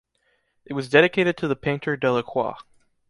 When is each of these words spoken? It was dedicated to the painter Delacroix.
It 0.65 0.73
was 0.73 0.89
dedicated 0.89 1.37
to 1.37 1.47
the 1.47 1.55
painter 1.55 1.95
Delacroix. 1.95 2.55